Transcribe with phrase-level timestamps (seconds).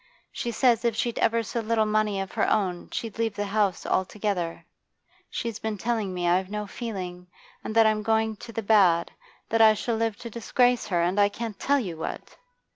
[0.31, 3.85] She says if she'd ever so little money of her own, she'd leave the house
[3.85, 4.65] altogether.
[5.29, 7.27] She's been telling me I've no feeling,
[7.63, 9.11] and that I'm going to the bad,
[9.49, 12.35] that I shall live to disgrace her, and I can't tell you what.